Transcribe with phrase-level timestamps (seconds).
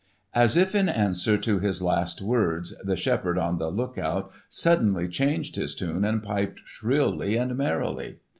[0.33, 5.57] As if in answer to his last words, the shepherd on the lookout suddenly changed
[5.57, 8.17] his tune and piped shrilly and merrily.